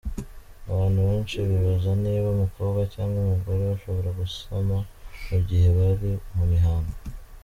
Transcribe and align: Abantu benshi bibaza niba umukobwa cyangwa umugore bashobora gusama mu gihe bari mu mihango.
Abantu 0.71 0.99
benshi 1.07 1.35
bibaza 1.49 1.91
niba 2.03 2.27
umukobwa 2.35 2.81
cyangwa 2.93 3.17
umugore 3.25 3.61
bashobora 3.71 4.09
gusama 4.19 4.75
mu 5.27 5.37
gihe 5.47 5.67
bari 5.77 6.11
mu 6.35 6.45
mihango. 6.53 6.93